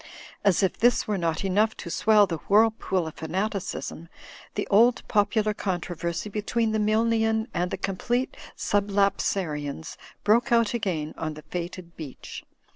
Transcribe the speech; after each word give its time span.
As 0.43 0.63
f 0.63 0.73
this 0.79 1.03
Avere 1.03 1.19
not 1.19 1.45
enough 1.45 1.77
to 1.77 1.91
swell 1.91 2.25
the 2.25 2.39
whirlpool 2.49 3.05
of 3.05 3.21
f 3.21 3.29
anati 3.29 3.51
asm, 3.57 4.07
the 4.55 4.65
old 4.71 5.07
popular 5.07 5.53
controversy 5.53 6.27
between 6.27 6.71
the 6.71 6.79
Milnian 6.79 7.45
ind 7.53 7.69
the 7.69 7.77
Complete 7.77 8.35
Sublapsarians 8.57 9.97
broke 10.23 10.51
out 10.51 10.73
again 10.73 11.13
on 11.19 11.35
he 11.35 11.41
fated 11.51 11.95
beach. 11.95 12.43